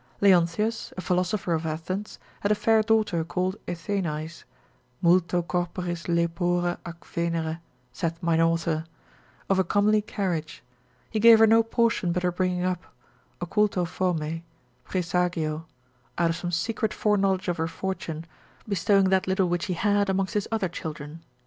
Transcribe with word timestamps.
Leontius, 0.19 0.91
a 0.97 1.01
philosopher 1.01 1.53
of 1.53 1.63
Athens, 1.63 2.17
had 2.39 2.51
a 2.51 2.55
fair 2.55 2.81
daughter 2.81 3.23
called 3.23 3.55
Athenais, 3.67 4.45
multo 4.99 5.43
corporis 5.43 6.07
lepore 6.07 6.79
ac 6.87 6.97
Venere, 7.05 7.59
(saith 7.93 8.17
mine 8.19 8.41
author) 8.41 8.85
of 9.47 9.59
a 9.59 9.63
comely 9.63 10.01
carriage, 10.01 10.63
he 11.11 11.19
gave 11.19 11.37
her 11.37 11.45
no 11.45 11.61
portion 11.61 12.11
but 12.11 12.23
her 12.23 12.31
bringing 12.31 12.63
up, 12.65 12.83
occulto 13.41 13.85
formae, 13.85 14.43
praesagio, 14.85 15.65
out 16.17 16.31
of 16.31 16.35
some 16.35 16.51
secret 16.51 16.95
foreknowledge 16.95 17.47
of 17.47 17.57
her 17.57 17.67
fortune, 17.67 18.25
bestowing 18.67 19.09
that 19.09 19.27
little 19.27 19.49
which 19.49 19.65
he 19.67 19.75
had 19.75 20.09
amongst 20.09 20.33
his 20.33 20.47
other 20.51 20.67
children. 20.67 21.21